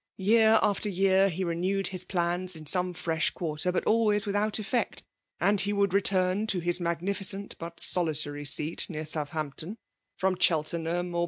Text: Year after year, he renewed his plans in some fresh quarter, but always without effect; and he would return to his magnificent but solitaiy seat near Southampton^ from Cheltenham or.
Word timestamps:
Year 0.17 0.57
after 0.63 0.89
year, 0.89 1.29
he 1.29 1.43
renewed 1.43 1.89
his 1.89 2.03
plans 2.03 2.55
in 2.55 2.65
some 2.65 2.91
fresh 2.95 3.29
quarter, 3.29 3.71
but 3.71 3.83
always 3.85 4.25
without 4.25 4.57
effect; 4.57 5.03
and 5.39 5.61
he 5.61 5.71
would 5.73 5.93
return 5.93 6.47
to 6.47 6.59
his 6.59 6.79
magnificent 6.79 7.55
but 7.59 7.77
solitaiy 7.77 8.47
seat 8.47 8.89
near 8.89 9.03
Southampton^ 9.03 9.75
from 10.17 10.39
Cheltenham 10.39 11.13
or. 11.13 11.19